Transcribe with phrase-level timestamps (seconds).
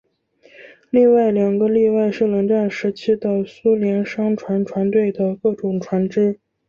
[0.89, 6.39] 另外两个例外是冷战时期的苏联商船船队的各种船只。